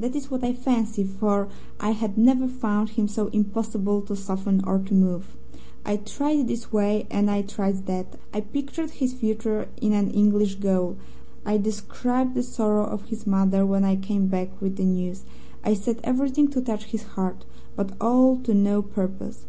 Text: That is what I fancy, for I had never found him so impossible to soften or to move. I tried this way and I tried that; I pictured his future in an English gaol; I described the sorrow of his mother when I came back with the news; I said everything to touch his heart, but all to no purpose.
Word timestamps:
That 0.00 0.16
is 0.16 0.32
what 0.32 0.42
I 0.42 0.52
fancy, 0.52 1.04
for 1.04 1.48
I 1.78 1.92
had 1.92 2.18
never 2.18 2.48
found 2.48 2.88
him 2.88 3.06
so 3.06 3.28
impossible 3.28 4.02
to 4.02 4.16
soften 4.16 4.64
or 4.64 4.80
to 4.80 4.92
move. 4.94 5.36
I 5.86 5.98
tried 5.98 6.48
this 6.48 6.72
way 6.72 7.06
and 7.08 7.30
I 7.30 7.42
tried 7.42 7.86
that; 7.86 8.18
I 8.34 8.40
pictured 8.40 8.90
his 8.90 9.12
future 9.12 9.68
in 9.80 9.92
an 9.92 10.10
English 10.10 10.56
gaol; 10.56 10.96
I 11.46 11.56
described 11.56 12.34
the 12.34 12.42
sorrow 12.42 12.84
of 12.84 13.04
his 13.10 13.28
mother 13.28 13.64
when 13.64 13.84
I 13.84 13.94
came 13.94 14.26
back 14.26 14.60
with 14.60 14.74
the 14.74 14.84
news; 14.84 15.22
I 15.62 15.74
said 15.74 16.00
everything 16.02 16.48
to 16.48 16.60
touch 16.60 16.86
his 16.86 17.04
heart, 17.04 17.44
but 17.76 17.92
all 18.00 18.38
to 18.38 18.52
no 18.52 18.82
purpose. 18.82 19.46